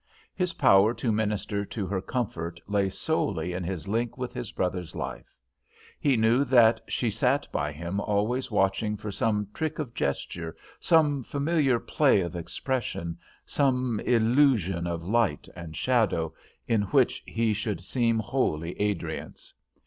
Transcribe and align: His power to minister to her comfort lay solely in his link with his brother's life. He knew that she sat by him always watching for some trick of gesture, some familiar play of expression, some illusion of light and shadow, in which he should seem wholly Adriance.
His 0.33 0.53
power 0.53 0.95
to 0.95 1.11
minister 1.11 1.63
to 1.63 1.85
her 1.85 2.01
comfort 2.01 2.59
lay 2.65 2.89
solely 2.89 3.53
in 3.53 3.63
his 3.63 3.87
link 3.87 4.17
with 4.17 4.33
his 4.33 4.51
brother's 4.51 4.95
life. 4.95 5.37
He 5.99 6.17
knew 6.17 6.43
that 6.43 6.81
she 6.87 7.11
sat 7.11 7.47
by 7.51 7.71
him 7.71 7.99
always 7.99 8.49
watching 8.49 8.97
for 8.97 9.11
some 9.11 9.49
trick 9.53 9.77
of 9.77 9.93
gesture, 9.93 10.55
some 10.79 11.21
familiar 11.21 11.77
play 11.79 12.21
of 12.21 12.35
expression, 12.35 13.19
some 13.45 13.99
illusion 13.99 14.87
of 14.87 15.03
light 15.03 15.47
and 15.55 15.77
shadow, 15.77 16.33
in 16.67 16.81
which 16.89 17.21
he 17.27 17.53
should 17.53 17.79
seem 17.81 18.17
wholly 18.17 18.73
Adriance. 18.79 19.53